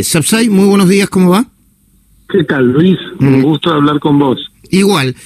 [0.00, 1.44] Sapsay, muy buenos días, ¿cómo va?
[2.28, 2.96] ¿Qué tal, Luis?
[3.18, 4.38] Un gusto hablar con vos.
[4.70, 5.16] Igual.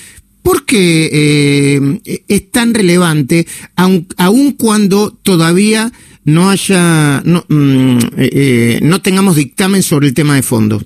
[0.43, 3.47] ¿Por qué eh, es tan relevante,
[3.77, 5.93] aun, aun, cuando todavía
[6.25, 10.81] no haya, no, mm, eh, eh, no tengamos dictamen sobre el tema de fondo?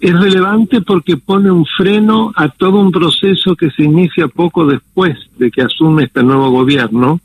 [0.00, 5.18] Es relevante porque pone un freno a todo un proceso que se inicia poco después
[5.38, 7.20] de que asume este nuevo gobierno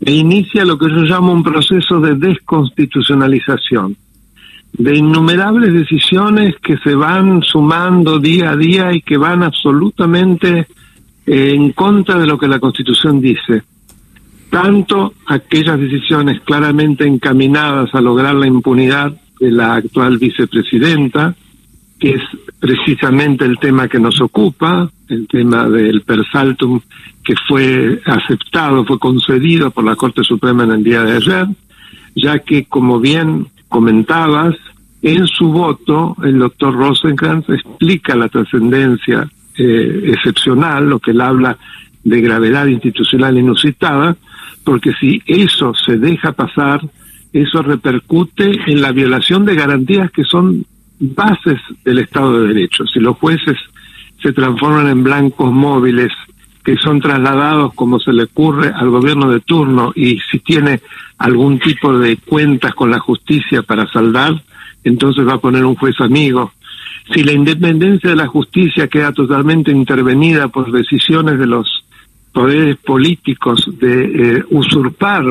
[0.00, 3.96] e inicia lo que yo llamo un proceso de desconstitucionalización
[4.72, 10.66] de innumerables decisiones que se van sumando día a día y que van absolutamente
[11.26, 13.62] eh, en contra de lo que la Constitución dice.
[14.50, 21.34] Tanto aquellas decisiones claramente encaminadas a lograr la impunidad de la actual vicepresidenta,
[21.98, 22.22] que es
[22.58, 26.80] precisamente el tema que nos ocupa, el tema del persaltum
[27.24, 31.46] que fue aceptado, fue concedido por la Corte Suprema en el día de ayer,
[32.14, 34.54] ya que, como bien comentabas,
[35.00, 41.56] en su voto el doctor Rosenkrantz explica la trascendencia eh, excepcional, lo que él habla
[42.04, 44.14] de gravedad institucional inusitada,
[44.62, 46.80] porque si eso se deja pasar,
[47.32, 50.64] eso repercute en la violación de garantías que son
[51.00, 52.86] bases del Estado de Derecho.
[52.86, 53.56] Si los jueces
[54.22, 56.12] se transforman en blancos móviles
[56.64, 60.80] que son trasladados como se le ocurre al gobierno de turno y si tiene
[61.18, 64.42] algún tipo de cuentas con la justicia para saldar,
[64.84, 66.52] entonces va a poner un juez amigo.
[67.12, 71.84] Si la independencia de la justicia queda totalmente intervenida por decisiones de los
[72.32, 74.04] poderes políticos de
[74.38, 75.24] eh, usurpar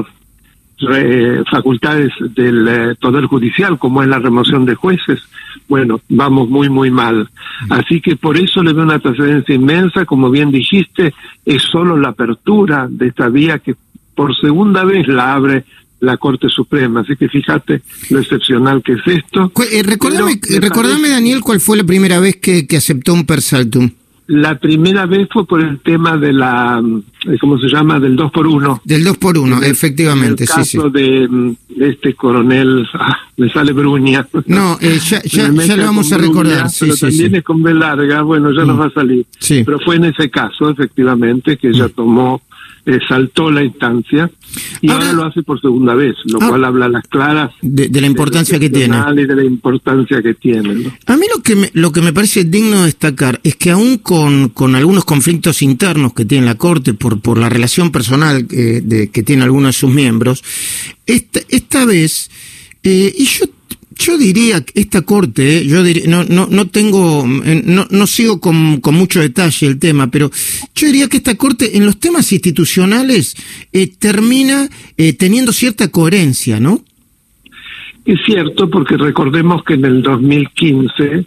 [0.94, 5.20] eh, facultades del eh, Poder Judicial, como es la remoción de jueces,
[5.68, 7.30] bueno, vamos muy, muy mal.
[7.70, 11.14] Así que por eso le veo una trascendencia inmensa, como bien dijiste,
[11.46, 13.76] es solo la apertura de esta vía que
[14.16, 15.64] por segunda vez la abre
[16.02, 17.02] la Corte Suprema.
[17.02, 19.52] Así que fíjate lo excepcional que es esto.
[19.72, 23.92] Eh, recordame, Daniel, cuál fue la primera vez que, que aceptó un persaltum.
[24.32, 26.82] La primera vez fue por el tema de la,
[27.26, 28.00] eh, ¿cómo se llama?
[28.00, 31.28] Del 2 por 1 Del 2 por 1 efectivamente, el caso De,
[31.68, 34.26] de, este coronel, ah, me sale Bruña.
[34.46, 36.70] No, eh, ya, ya, ya lo vamos a recordar.
[36.70, 38.80] sí, pero también es con B larga, bueno, ya nos mm.
[38.80, 39.26] va a salir.
[39.50, 41.92] Pero fue en ese caso, efectivamente, que ella mm.
[41.92, 42.42] tomó
[42.86, 44.30] eh, saltó la instancia
[44.82, 46.50] y ahora, lo hace por segunda vez, lo ah.
[46.50, 48.98] cual habla a las claras de, la importancia que tiene.
[49.16, 50.92] Y de la importancia que tiene.
[51.06, 53.98] A mí lo que, me, lo que me parece digno de destacar es que aún
[53.98, 58.82] con, con algunos conflictos internos que tiene la Corte por, por la relación personal eh,
[58.84, 60.44] de, que tiene algunos de sus miembros,
[61.06, 62.30] esta, esta vez,
[62.84, 63.46] eh, y yo
[64.02, 68.08] yo diría que esta corte, eh, yo diría, no, no, no tengo, eh, no, no
[68.08, 70.32] sigo con, con, mucho detalle el tema, pero
[70.74, 73.36] yo diría que esta corte en los temas institucionales
[73.72, 74.68] eh, termina
[75.18, 76.82] teniendo cierta coherencia, ¿no?
[78.06, 81.26] Es cierto, porque recordemos que en el 2015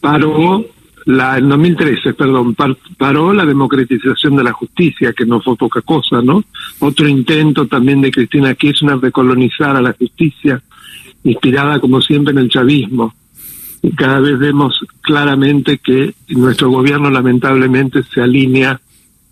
[0.00, 0.66] paró
[1.06, 2.54] la, en 2013, perdón,
[2.98, 6.44] paró la democratización de la justicia, que no fue poca cosa, ¿no?
[6.80, 10.62] Otro intento también de Cristina Kirchner de colonizar a la justicia
[11.24, 13.14] inspirada como siempre en el chavismo.
[13.82, 18.80] Y cada vez vemos claramente que nuestro gobierno lamentablemente se alinea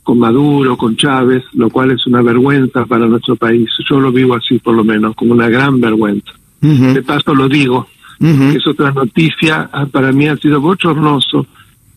[0.02, 3.68] con Maduro, con Chávez, lo cual es una vergüenza para nuestro país.
[3.88, 6.32] Yo lo vivo así por lo menos, como una gran vergüenza.
[6.60, 7.86] De paso lo digo,
[8.18, 11.46] es otra noticia, ah, para mí ha sido bochornoso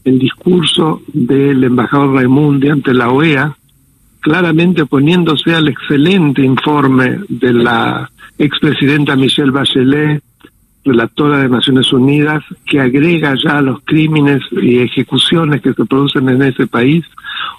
[0.03, 3.56] el discurso del embajador Raimundi ante la OEA,
[4.19, 10.24] claramente oponiéndose al excelente informe de la expresidenta Michelle Bachelet,
[10.84, 16.28] relatora de Naciones Unidas, que agrega ya a los crímenes y ejecuciones que se producen
[16.30, 17.06] en ese país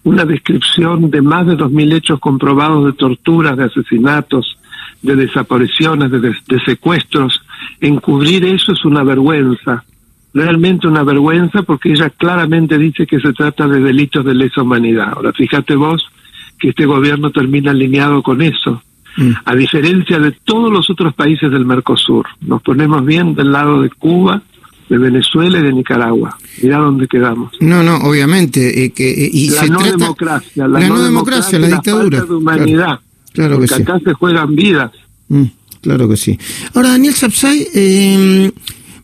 [0.03, 4.59] una descripción de más de 2.000 hechos comprobados de torturas, de asesinatos,
[5.03, 7.41] de desapariciones, de, de secuestros.
[7.81, 9.85] Encubrir eso es una vergüenza,
[10.35, 15.13] realmente una vergüenza porque ella claramente dice que se trata de delitos de lesa humanidad.
[15.15, 16.05] Ahora, fíjate vos
[16.59, 18.83] que este gobierno termina alineado con eso
[19.17, 19.33] Mm.
[19.45, 22.27] a diferencia de todos los otros países del Mercosur.
[22.41, 24.43] Nos ponemos bien del lado de Cuba,
[24.89, 26.39] de Venezuela y de Nicaragua.
[26.63, 27.53] Mirá dónde quedamos.
[27.61, 28.85] No, no, obviamente.
[28.85, 32.19] Eh, que, eh, y la, no democracia, la, no democracia, la, dictadura.
[32.19, 33.01] La de humanidad.
[33.33, 34.93] Claro, que acá se juegan vidas.
[35.29, 35.45] Mm,
[35.81, 36.39] claro que sí.
[36.75, 38.53] Ahora, Daniel Sapsay, eh,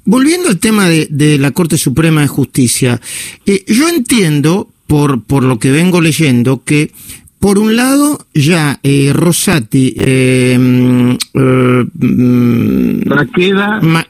[0.05, 3.00] volviendo al tema de, de, la Corte Suprema de Justicia,
[3.46, 6.93] eh, yo entiendo, por, por lo que vengo leyendo, que
[7.38, 11.85] por un lado, ya eh, Rosati, eh, mm, eh,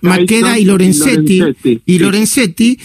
[0.00, 1.42] Maqueda, y Lorenzetti,
[1.84, 2.78] y Lorenzetti,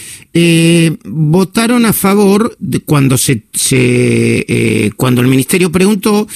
[1.04, 6.26] votaron a favor de cuando se, se cuando el ministerio preguntó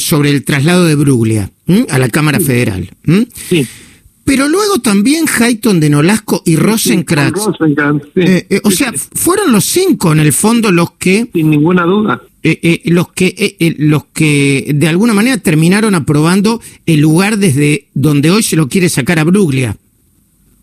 [0.00, 1.50] sobre el traslado de Bruglia
[1.90, 2.90] a la Cámara Federal.
[4.24, 7.40] pero luego también Hayton de Nolasco y Rosenkrantz.
[8.14, 11.30] Eh, eh, o sea, fueron los cinco en el fondo los que...
[11.32, 12.20] Sin ninguna duda.
[12.50, 18.42] Eh, los que los que de alguna manera terminaron aprobando el lugar desde donde hoy
[18.42, 19.76] se lo quiere sacar a Bruglia.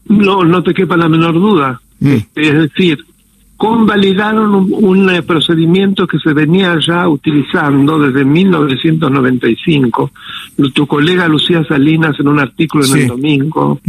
[0.07, 1.81] No, no te quepa la menor duda.
[1.99, 2.15] Mm.
[2.35, 2.99] Es decir,
[3.57, 10.11] convalidaron un, eh, procedimiento que se venía ya utilizando desde 1995.
[10.73, 13.79] Tu colega Lucía Salinas en un artículo en el domingo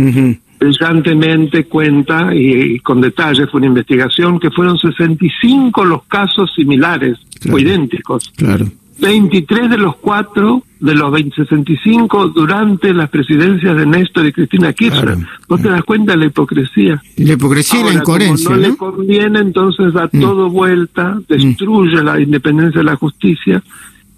[0.58, 7.18] brillantemente cuenta y, con detalle fue una investigación que fueron 65 los casos similares
[7.50, 8.32] o idénticos.
[8.36, 8.66] Claro.
[8.98, 15.18] 23 de los cuatro de los 2065 durante las presidencias de Néstor y Cristina Kirchner.
[15.48, 17.02] ¿Vos te das cuenta de la hipocresía?
[17.16, 18.50] La hipocresía y la incoherencia.
[18.50, 20.20] no, le conviene, entonces da mm.
[20.20, 23.62] todo vuelta, destruye la independencia de la justicia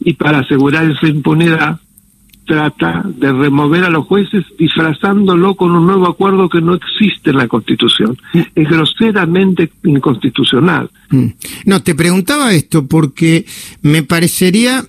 [0.01, 1.81] y para asegurar esa impunidad
[2.49, 7.37] trata de remover a los jueces disfrazándolo con un nuevo acuerdo que no existe en
[7.37, 8.17] la Constitución.
[8.33, 8.41] Mm.
[8.55, 10.91] Es groseramente inconstitucional.
[11.11, 11.27] Mm.
[11.67, 13.45] No, te preguntaba esto porque
[13.83, 14.85] me parecería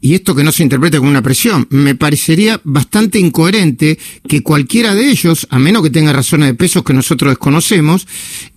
[0.00, 3.98] y esto que no se interprete como una presión, me parecería bastante incoherente
[4.28, 8.06] que cualquiera de ellos, a menos que tenga razones de pesos que nosotros desconocemos,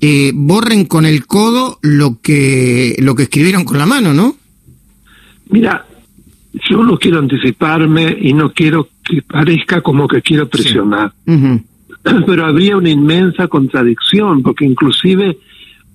[0.01, 4.35] eh, borren con el codo lo que, lo que escribieron con la mano, ¿no?
[5.49, 5.85] Mira,
[6.69, 11.13] yo no quiero anticiparme y no quiero que parezca como que quiero presionar,
[12.25, 15.37] pero habría una inmensa contradicción, porque inclusive,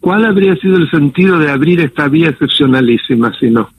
[0.00, 3.70] ¿cuál habría sido el sentido de abrir esta vía excepcionalísima si no?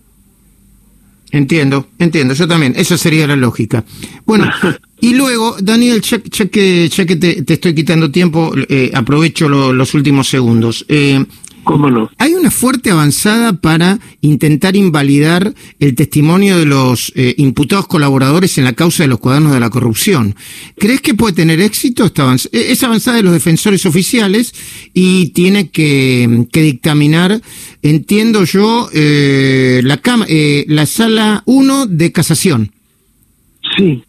[1.34, 3.84] Entiendo, entiendo, yo también, esa sería la lógica.
[4.24, 4.52] Bueno,
[5.02, 10.86] y luego, Daniel, ya, que, que te, estoy quitando tiempo, eh, aprovecho los últimos segundos.
[10.88, 11.26] Eh,
[11.64, 12.10] ¿Cómo no?
[12.18, 18.66] Hay una fuerte avanzada para intentar invalidar el testimonio de los eh, imputados colaboradores en
[18.66, 20.36] la causa de los cuadernos de la corrupción.
[20.78, 22.58] ¿Crees que puede tener éxito esta avanzada?
[22.58, 24.54] Es avanzada de los defensores oficiales
[24.94, 27.42] y tiene que, dictaminar,
[27.82, 32.72] entiendo yo, eh, la, eh, la sala 1 de casación.
[33.78, 34.04] Sí.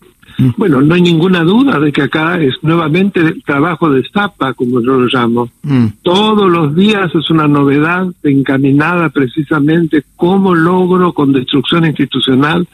[0.56, 4.80] Bueno, no hay ninguna duda de que acá es nuevamente el trabajo de Zapa, como
[4.80, 5.48] yo lo llamo.
[5.62, 5.86] Mm.
[6.02, 12.66] Todos los días es una novedad encaminada precisamente cómo logro con destrucción institucional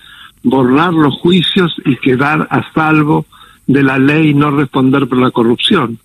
[0.42, 3.26] borrar los juicios y quedar a salvo
[3.66, 5.98] de la ley y no responder por la corrupción.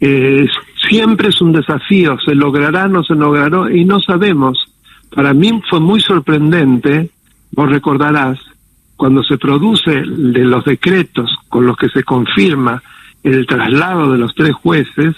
[0.00, 0.46] Eh,
[0.88, 4.58] siempre es un desafío, se logrará, no se logrará, y no sabemos.
[5.14, 7.10] Para mí fue muy sorprendente,
[7.52, 8.38] vos recordarás,
[9.00, 12.82] cuando se produce de los decretos con los que se confirma
[13.22, 15.16] el traslado de los tres jueces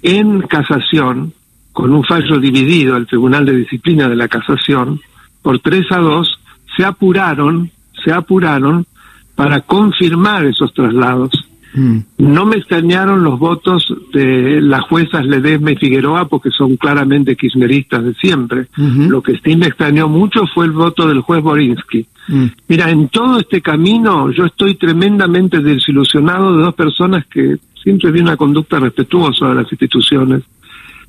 [0.00, 1.32] en casación,
[1.72, 5.00] con un fallo dividido al Tribunal de Disciplina de la Casación,
[5.42, 6.38] por tres a dos,
[6.76, 7.72] se apuraron,
[8.04, 8.86] se apuraron
[9.34, 11.32] para confirmar esos traslados.
[11.74, 11.98] Mm.
[12.18, 18.04] No me extrañaron los votos de las juezas Ledesma y Figueroa porque son claramente kirchneristas
[18.04, 18.66] de siempre.
[18.76, 22.06] Lo que sí me extrañó mucho fue el voto del juez Borinsky.
[22.28, 22.46] Mm.
[22.68, 28.20] Mira, en todo este camino yo estoy tremendamente desilusionado de dos personas que siempre vi
[28.20, 30.42] una conducta respetuosa de las instituciones.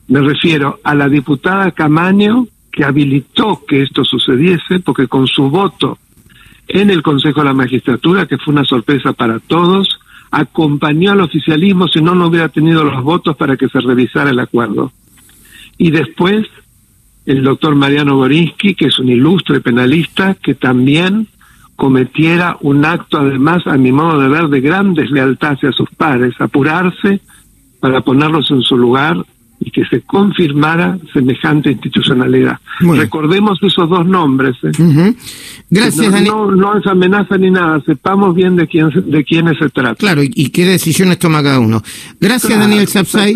[0.08, 5.98] Me refiero a la diputada Camaño, que habilitó que esto sucediese, porque con su voto
[6.68, 10.00] en el Consejo de la Magistratura, que fue una sorpresa para todos,
[10.32, 14.40] acompañó al oficialismo si no, no hubiera tenido los votos para que se revisara el
[14.40, 14.92] acuerdo.
[15.78, 16.48] Y después,
[17.26, 21.28] el doctor Mariano Gorinsky, que es un ilustre penalista, que también
[21.76, 26.34] cometiera un acto, además, a mi modo de ver, de gran deslealtad hacia sus padres,
[26.40, 27.20] apurarse
[27.80, 29.18] para ponerlos en su lugar
[29.72, 32.60] y que se confirmara semejante institucionalidad.
[32.80, 34.56] Recordemos esos dos nombres.
[34.64, 35.14] ¿eh?
[35.70, 39.96] Gracias, no, No, es amenaza ni nada, sepamos bien de quién de quiénes se trata.
[39.96, 41.82] Claro, y, qué decisiones toma cada uno.
[42.20, 43.34] Gracias, Daniel Sapsay.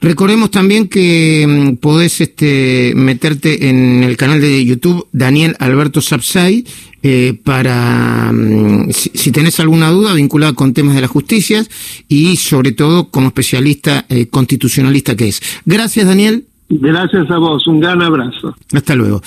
[0.00, 6.64] Recordemos también que mm, podés este, meterte en el canal de YouTube Daniel Alberto Sapsay
[7.06, 11.62] eh, para mm, si, tenés alguna duda vinculada con temas de la justicia
[12.08, 15.42] y sobre todo como especialista eh, constitucionalista que es.
[15.66, 16.46] Gracias, Daniel.
[16.70, 18.56] Gracias a vos, un gran abrazo.
[18.72, 19.20] Hasta luego.